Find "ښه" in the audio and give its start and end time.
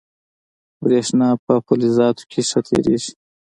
2.49-2.59